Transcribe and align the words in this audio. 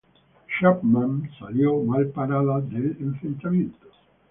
Chapman 0.59 1.29
salió 1.37 1.77
mal 1.83 2.07
parada 2.07 2.59
del 2.59 2.97
enfrentamiento. 3.01 3.85